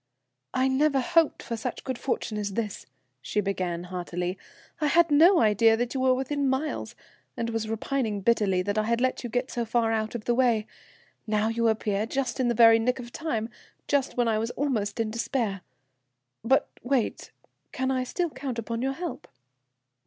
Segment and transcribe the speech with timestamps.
[0.55, 2.87] "I never hoped for such good fortune as this,"
[3.21, 4.35] she began heartily.
[4.79, 6.95] "I had no idea you were within miles,
[7.37, 10.33] and was repining bitterly that I had let you get so far out of the
[10.33, 10.65] way.
[11.27, 12.07] Now you appear
[12.39, 13.47] in the very nick of time,
[13.87, 15.61] just when I was almost in despair.
[16.43, 17.29] But wait.
[17.71, 19.27] Can I still count upon your help?"